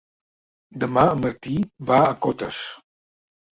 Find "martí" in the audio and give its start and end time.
1.27-1.59